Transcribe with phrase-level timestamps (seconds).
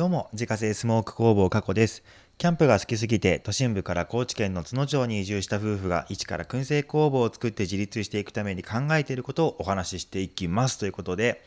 [0.00, 2.02] どうも、自家製スモーク工房加古です。
[2.38, 10.78] キャンプが好きすぎて、都心部から高知県の津野町に移住した夫婦が、一から燻製工房を作って自立していくために考えていることをお話ししていきます。
[10.78, 11.44] ということで、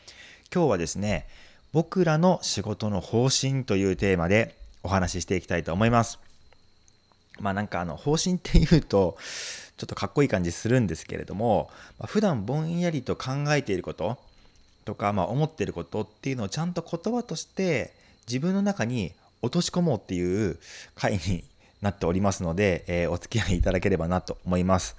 [0.54, 1.26] 今日はですね、
[1.72, 6.20] 僕らの仕事の方針というテーマでお話ししていきたいと思います。
[7.40, 9.18] まあなんかあの方針っていうと
[9.76, 14.16] ちょっとかっこいい感じするんですけれども、まあ、普段ぼんやりと考えていること
[14.84, 20.58] とか、まあ、思っていることっていうのをちゃんと言葉として自分の中に落とし込もうっていう
[20.94, 21.44] 回に
[21.80, 24.96] なっておりますので、 えー、お付き合いいただければなと思います。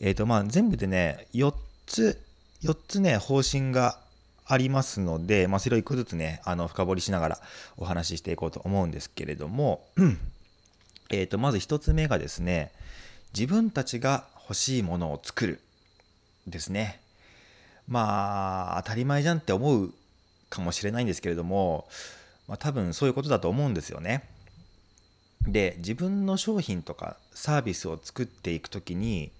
[0.00, 1.54] えっ、ー、とまあ全部でね4
[1.86, 2.20] つ
[2.62, 4.00] 4つね方針が
[4.46, 7.40] ありますので、まあ、それを1個ずつねあの深掘りしながら
[7.76, 9.86] お話ししていこうと思うんですけれども、
[11.10, 12.72] えー、とまず1つ目がですね
[13.34, 15.60] 自分たちが欲しいものを作る
[16.46, 17.00] ですね
[17.86, 19.92] まあ当たり前じゃんって思う
[20.48, 21.86] かもしれないんですけれども、
[22.48, 24.28] まあ、多分そういうことだと思うんですよね。
[25.46, 29.30] で自分の商品とかサービスを作っていく時に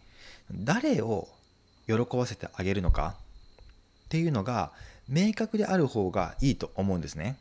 [0.53, 1.29] 誰を
[1.87, 3.17] 喜ばせてあげるのか
[4.07, 4.73] っていうのが
[5.09, 7.37] 明確である方がいいと思うんですね。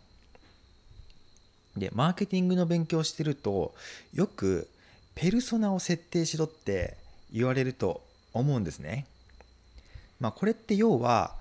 [1.76, 3.76] でマーケティングの勉強してると
[4.14, 4.70] よく
[5.16, 6.98] ペルソナを設定しろって
[7.32, 9.06] 言われると思うんですね。
[10.20, 11.36] まあ、これって要は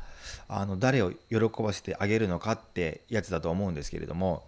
[0.48, 4.44] あの誰を喜ばせてあげるのかってやつだと思うんですけれども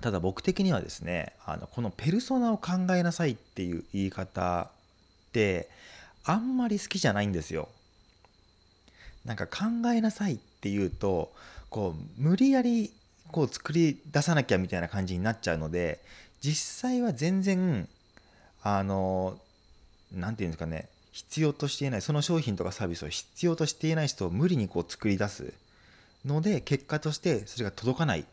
[0.00, 4.70] ただ僕的にはですねあのこのペルソナを考えなさいっていう言い方
[5.28, 5.68] って
[6.24, 7.68] あんまり好きじゃないんですよ。
[9.24, 11.32] なんか考えなさいっていうと
[11.68, 12.90] こう無理やり
[13.30, 16.00] こう作り出さなきゃみたいな感じになっちゃうので
[16.40, 17.86] 実際は全然
[18.62, 19.38] あの
[20.12, 25.52] 何て言うんですかね必要としていないその商品とかサービスを必要としていない人を無理にこう作り出す
[26.24, 28.24] ので結果としてそれが届かないっ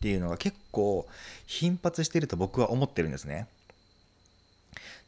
[0.00, 1.06] ていうのが結構
[1.46, 3.46] 頻発してると僕は思ってるんですね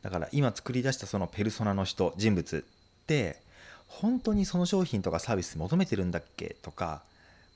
[0.03, 3.43] だから今作り出したそのペルソナの人人物って
[3.87, 7.03] 本当にその商品とかサービス求めてるんだっけとか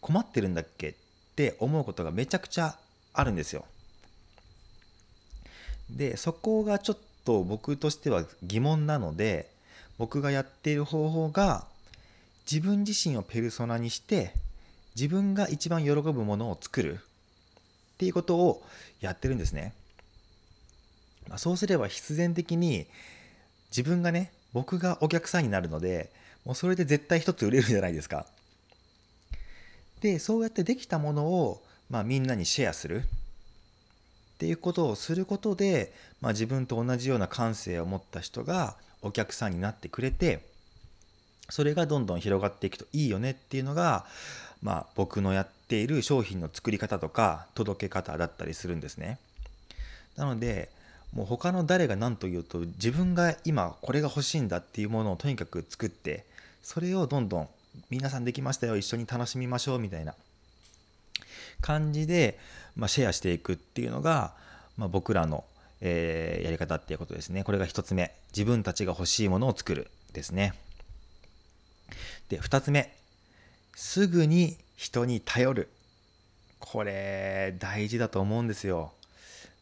[0.01, 0.95] 困ってるんだっけっ
[1.37, 2.77] て思うことがめちゃくちゃ
[3.13, 3.65] あるんですよ。
[5.91, 9.51] でそこがちょっとと僕としては疑問なので
[9.99, 11.67] 僕がやっている方法が
[12.51, 14.33] 自分自身をペルソナにして
[14.97, 16.99] 自分が一番喜ぶものを作るっ
[17.99, 18.63] ていうことを
[19.03, 19.75] やってるんですね。
[21.29, 22.87] あ、そうすれば必然的に
[23.71, 26.11] 自分がね僕がお客さんになるので
[26.47, 28.25] もうそれで絶対一つ売れるじゃないですか。
[30.01, 33.05] でそうやってできたものを、まあ、みんなにシェアする
[34.39, 40.47] っていうことをすることで、まあ、自分と同じような感性を持った人がお客さんになってくれて
[41.51, 44.05] それがどんどん広がっていくといいよねっていうのが、
[44.63, 49.19] まあ、僕のやっている商品の作り方とか届け方だったりするんですね。
[50.17, 50.71] なので
[51.13, 56.25] もう他の誰が何と言うと自分が今これが欲しいんだっていうものをとにかく作って
[56.63, 57.49] それをどんどん
[57.91, 60.15] 皆さんできましたよ一緒に楽しみましょうみたいな
[61.61, 62.39] 感じで、
[62.79, 64.33] まあ、シェアしていくっていうのが、
[64.77, 65.45] まあ、僕らの、
[65.81, 67.45] えー、やり方っていうことですね。
[67.45, 68.15] これが1つ目。
[68.29, 70.55] 自分たちが欲しいものを作るですね。
[72.29, 72.95] で2つ目。
[73.75, 75.69] すぐに人に頼る。
[76.61, 78.93] これ大事だと思うんですよ。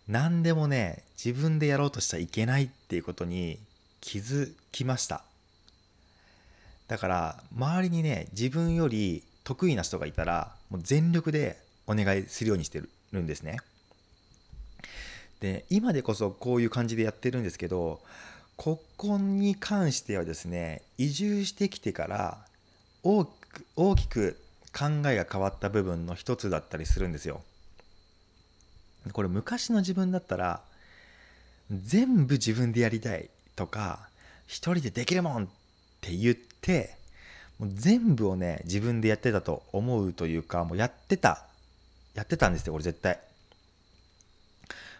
[0.08, 3.58] 何でもね自分でやろうとしちゃいけないっていうことに
[4.00, 5.22] 気づきました。
[6.86, 12.90] だから周りにね自分より得意な人がいたらもう全力でお願いするようにしてる。
[13.12, 13.58] るんですね。
[15.40, 18.00] で今でこそこういう感じでやってるんですけど
[18.56, 22.38] ここに関してはですね移住してきてから
[23.02, 24.36] 大きく大きく
[24.72, 27.42] 考えが変わった部分の一つだったりするんですよ。
[29.12, 30.60] これ昔の自分だったら
[31.70, 34.08] 全部自分でやりたいとか
[34.46, 35.46] 一人でできるもんっ
[36.00, 36.96] て言って
[37.58, 41.46] もう全部をね自分でやってたと思うというかもうやってた
[42.16, 43.18] やってたんですよこれ絶対。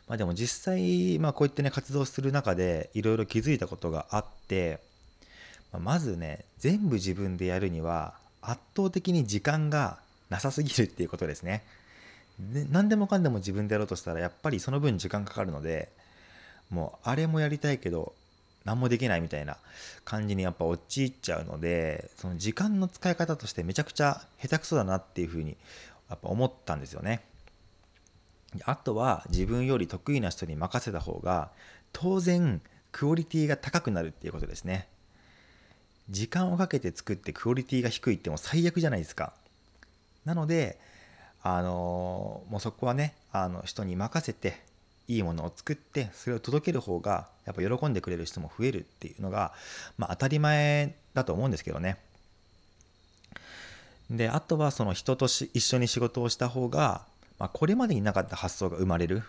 [0.07, 4.79] まあでも実際、まあ、こうやってね活動する中でいろいろ気づいたことがあって、
[5.73, 9.99] まあ、まずね全部自分でやるには圧倒的に時間が
[10.31, 11.65] なさすぎるっていうことですね。
[12.39, 15.89] で何でもかんでも自分でやろうとしたらやっぱりその分時間かかるので
[16.71, 18.13] もうあれもやりたいけど
[18.67, 19.57] 何もできないみたいな
[20.05, 25.57] 感じにやっぱ陥っちゃうのでその時間の使い方としてめちゃくちゃ下手くそだなっていうふうに
[26.09, 27.25] やっぱ思ったんですよね。
[28.65, 31.51] あとは自分より得意な人に任せた方が
[31.93, 32.61] 当然
[32.93, 34.89] クオリティが高くなるっていうことですね。
[36.09, 39.35] 時間をかけて作ってクオリティが低いっても最悪じゃないですか。
[40.25, 40.79] なので
[41.43, 44.61] あのもうそこはねあの人に任せて
[45.09, 49.53] いいものを作ってそれを届ける方がやっぱ喜んでくれる人も増えるっていうのが、
[49.99, 51.99] まあ、当たり前だと思うんですけどね。
[54.11, 57.03] であとはその人と一緒に仕事をした方が、
[57.39, 59.23] まあ、これまでになかった発想が生まれる。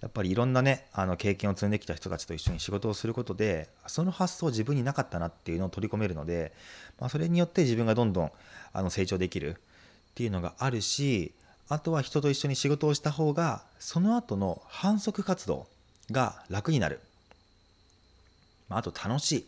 [0.00, 6.50] やっぱりいろんなねあの経験を積んできた人たちと一緒に仕事をすることでその発想自分になかったなっていうのを取り込めるので、
[6.98, 8.32] まあ、それによって自分がどんどん
[8.72, 9.54] あの成長できるっ
[10.16, 11.30] ていうのがあるし
[11.68, 15.68] あとは人と一緒に仕事をした方がその後の反則活動
[16.10, 16.98] が楽になる、
[18.68, 19.46] まあ、あと楽しい。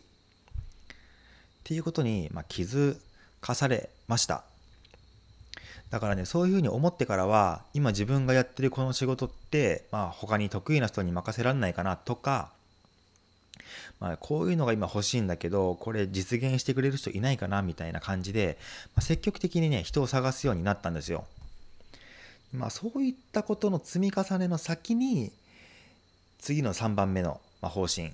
[1.65, 2.95] っていうことに、ま気づ
[3.41, 4.43] かされました。
[5.89, 12.49] だからねそういうふうに思ってからは今自分がやってるこの仕事って、まあ、他に得意な人に任せられないかなとか、
[13.99, 18.57] まあ、こういうのが今欲しいんだけどこれ実現してくれる人いないかなみたいな感じで、
[18.95, 21.25] まあ、積極的にね人を探すようになったんですよ。
[22.53, 25.31] まあ、そういったことの積み重ねの先に
[26.39, 28.11] 次の3番目の方針、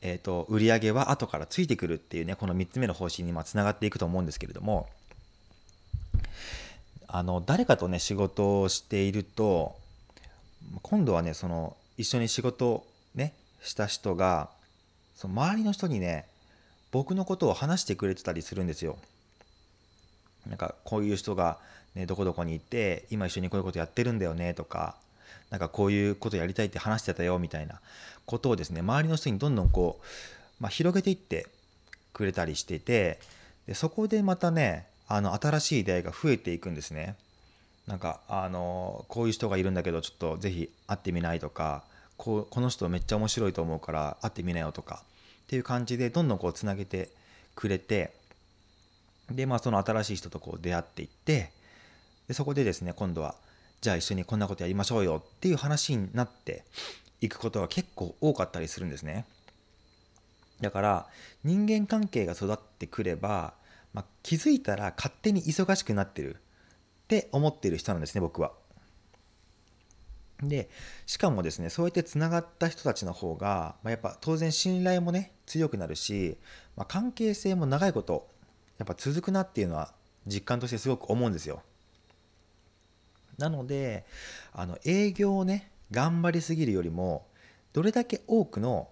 [0.00, 4.88] えーと、売り上げは後からついてくるっていうねこの3つ目の方針につながっていくと思うんですけれども
[7.08, 9.76] あの誰かとね仕事をしていると
[10.82, 14.48] 今度はねその一緒に仕事ねした人が
[15.14, 16.26] その周りの人にね
[16.92, 18.96] 僕のことを話してくれてたりするんですよ。
[20.46, 21.58] なんかこういう人が
[21.96, 24.94] ね、どこどこに行って今一緒にこういうことやってるんだよねとか
[25.50, 27.80] なんかこういうことやりたいって話してたよみたいな
[28.26, 31.46] ことをですね周りの人にどんどんこう、まあ、広げていって
[32.12, 33.18] くれたりしてて
[33.66, 37.16] でそこでまたねあの新しい出会いが増えていくんですね。
[37.86, 41.84] なんかあのこういう人がいるんだけどちょっと是非会ってみないとか
[42.16, 45.04] ここの人めっちゃ面白いと思うから会ってみなよとか
[45.44, 47.10] っていう感じでどんどんこうつなげて
[47.54, 48.12] くれて
[49.30, 51.52] でまあその新しい人とこう出会っていって
[52.26, 53.36] でそこでですね今度は
[53.80, 56.64] じゃあ一緒にこんなことやりましょうよっていう話になって
[57.20, 59.26] いくことが結構多かったりするんですね
[60.60, 61.06] だから
[61.44, 63.52] 人間関係が育ってくれば、
[63.96, 66.38] まあ、気づいたら勝手に忙しくなってるっ
[67.08, 68.52] て思ってる人なんですね僕は。
[70.42, 70.68] で
[71.06, 76.36] しかもですねそうやってつながった人たちの方が、まあ、やっぱ当然信頼もね強くなるし、
[76.76, 78.28] まあ、関係性も長いこと
[78.76, 79.94] やっぱ続くなっていうのは
[80.26, 81.62] 実感としてすごく思うんですよ。
[83.38, 84.04] なので
[84.52, 87.26] あの営業をね頑張りすぎるよりも
[87.72, 88.90] どれだけ多くの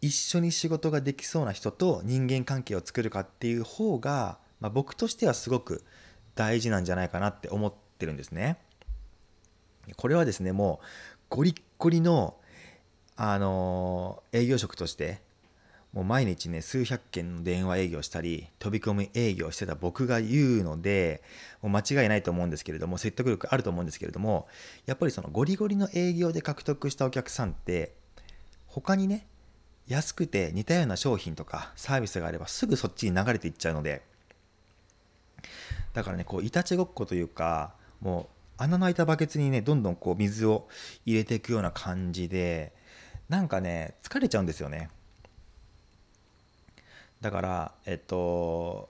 [0.00, 5.84] 一緒に仕事ができそうな人と人間関係を作るかっていう方が、まあ、僕としてはすごく
[6.34, 8.58] 大事なんじゃないかなって思ってるんですね。
[9.96, 10.86] これはですねもう
[11.30, 12.36] ゴリッゴリの
[13.18, 15.22] あのー、営業職として
[15.96, 21.22] もう毎日ね数百件の電話営業したり飛び込み営業してた僕が言うので
[21.62, 24.46] もう間違いないと思うんですけれども説得力あると思うんですけれども
[24.84, 27.94] やっぱりそのゴリゴリの営業で獲得したお客さんって
[28.66, 29.26] 他にね
[29.88, 34.02] 安くて似たような商品とかサービスがあればすぐそっちに流れていっちゃうので
[35.94, 38.26] だからねこういたちごっこというかもう
[38.58, 40.68] 穴の開いたバケツにねどんどんこう水を
[41.04, 42.72] 入れていくような感じで
[43.28, 44.90] なんかね疲れちゃうんですよね。
[47.20, 48.88] だからえっと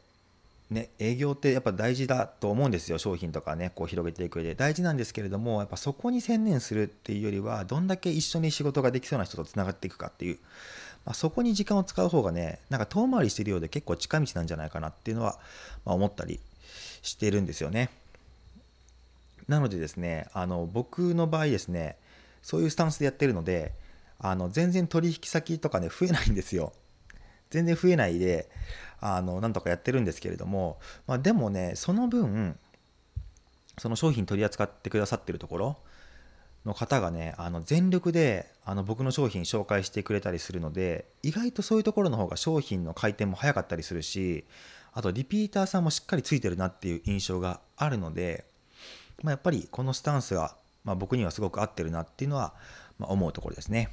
[0.68, 4.54] ね、営業ってやっぱ大事だと思うんですよ商品とかねこう広げていく上で。
[4.56, 10.38] 大事なんですけれどもやっぱそこに専念するっていうよりはどんだけ一緒に仕事ができそうな人とつながっていくかっていう、
[11.06, 15.38] まあ、そこに時間を使う方がねなんか遠回りしてるようで結構近道なんじゃないかなっていうのは、
[15.84, 16.40] ま、思ったり
[17.00, 17.90] してるんですよね。
[19.48, 21.96] なのでですねあの僕の場合ですね
[22.42, 23.72] そういうスタンスでやってるので
[24.18, 26.72] あの全然取引先とかね増えないんですよ。
[27.50, 28.50] 全然増えないで
[29.00, 32.58] あのなんとかやってるんですけれども、まあ、でもねその分
[33.78, 35.76] その商品取り扱ってくださってるところ
[36.66, 44.44] の方がねあの全力であの僕の商品紹介してくれたりするので意外とそういうところの方が商品の回転も早かったりするし
[44.92, 48.44] あとリピーターさんもしっかりついてるなっていう印象があるので、
[49.22, 52.54] まあ、やっぱりこのスタンスが、まあ、僕にはすごく合ってるなっていうのは、
[52.98, 53.90] まあ、思うところですね。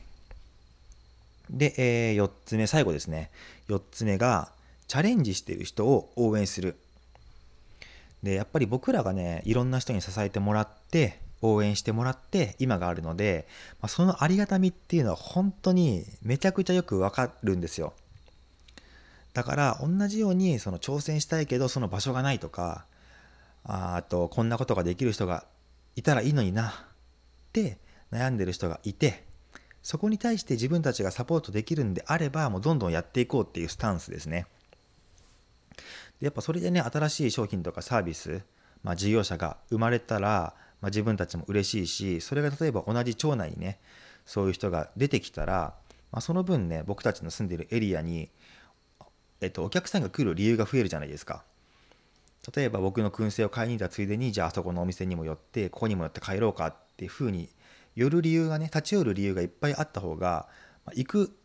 [1.49, 3.31] で、えー、4つ目、最後ですね。
[3.67, 4.53] 4つ目が、
[4.87, 6.77] チャレンジしてる人を応援する。
[8.21, 13.47] で、やっぱり僕らがね、いろんな人に支えてもらって、応援してもらって今があるので、
[13.81, 17.93] まあ、そのありがたみっていうのは本当にめちゃくちゃよくわかるんですよ。
[19.33, 22.85] だから同じようにその挑戦したいけどその場所がないとか
[23.63, 25.45] あとこんなことができる人が
[25.95, 26.73] いたらいいのになっ
[27.51, 27.77] て
[28.11, 29.23] 悩んでる人がいて
[29.81, 34.45] そこに対して自分たちがサポートできるんであればもうどんどんやっていこうっていうスタンスですね。
[36.21, 38.43] やっぱそれでね新しい商品とかサービス、
[38.81, 43.79] まあ、事業者が生まれたら、まあ、自分たちも嬉しいしそれが例えば同じ町内にね
[44.25, 45.75] そういう人が出てきたら、
[46.11, 48.29] まあ、その分ね僕たちの住んでるエリアに、
[49.39, 51.45] えっと、お客さんが来る理由が増えるじゃないですか。
[52.53, 57.47] 例えば僕の燻製を買いに行ったついでにじゃああそこのお店にも寄ってここにも寄って帰ろうかっていうふうに
[57.95, 60.49] 寄る理由がね立ち寄る理由がいっぱいあった方が、
[60.85, 61.37] まあ、行く、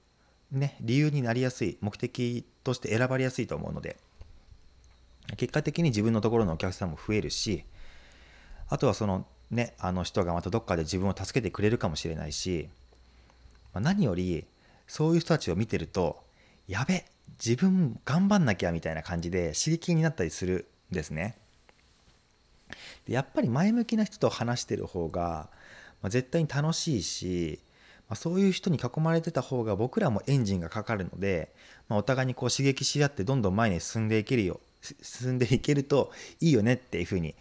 [0.50, 3.96] ね、理由になりやすい目的として選ばれやすいと思うので
[5.36, 7.64] 結果的に自分のところのお客さんも増えるし
[8.68, 12.68] あとはそのねあの人がまたどっかで自分を助けてくれるかもしれないし、
[13.72, 14.44] まあ、何より
[14.86, 16.18] そういう人たちを見てると
[16.66, 17.04] やべ
[17.44, 21.36] 自分頑張んなきゃみたいな感じで刺激になったりするんですね。
[23.06, 25.48] でやっぱり前向きな人と話してる方が、
[26.02, 27.60] まあ、絶対に楽しいし、
[28.08, 31.54] まあ、そういう人に囲まれてた方が僕らもエンジンがかかるので、
[31.88, 37.34] まあ、お互いにこう刺激し合ってどんどん前に進んでいけるよ進んでいけるといいよねっていうふうに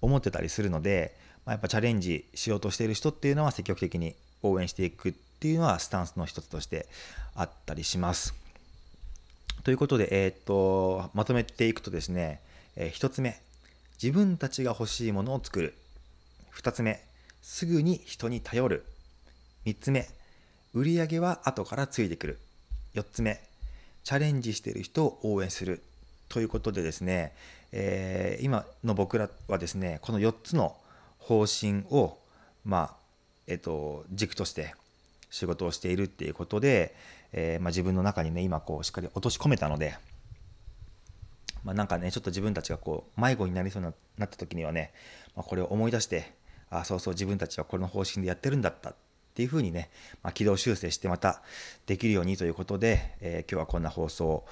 [0.00, 6.86] 思ってたりするので、まあ、やっぱチャレンジしようとしている人っていうのは積極的に応援していくっていうのはスタンスの一つとして
[7.34, 8.34] あったりします。
[9.64, 12.40] ということで、えー、っとまとめていくとですね
[12.76, 13.40] えー、1つ目。
[14.02, 15.74] 自分たちが欲しいものを作る。
[16.54, 17.02] 2つ目。
[17.42, 18.84] すぐに人に頼る。
[19.66, 20.08] 3つ目。
[20.72, 22.38] 売り上げは後からついてくる。
[22.94, 23.40] 4つ目。
[24.04, 25.82] チャレンジしている人を応援する。
[26.32, 27.34] ということでですね、
[27.72, 30.74] えー、今の僕らはですねこの4つの
[31.18, 32.16] 方針を
[32.64, 32.96] まあ
[33.46, 34.74] えっ、と軸として
[35.30, 36.94] 仕事をしているっていうことで、
[37.32, 39.94] えー、まあ、自分の中にね今こうしっかり落とし込めたので
[41.64, 44.92] まあ、なんかねちょっと自分たちがこう迷子になりそうになった時にはね、
[45.36, 46.32] まあ、これを思い出して
[46.70, 48.94] あそうそう自分たちはこの方針でやってるんだったっ
[49.34, 49.90] ていうふうにね、
[50.22, 51.42] ま、軌道修正してまた
[51.86, 54.46] できるようにということで、えー、今日はこんな放送を、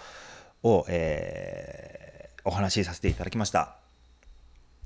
[0.63, 3.77] をえー、お話しさせていただきました。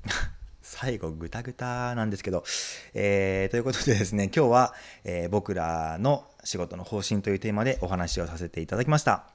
[0.61, 2.43] 最後ぐたぐたなんですけど、
[2.93, 9.34] えー、ということでですね今日は、えー、僕らの仕事の方針というテーマでお話をさせていただきました。